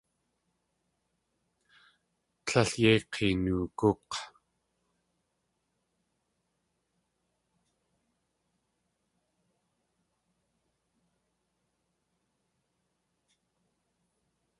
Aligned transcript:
Líl 2.49 2.69
yéi 2.81 2.99
k̲eenoogúk̲! 3.11 4.15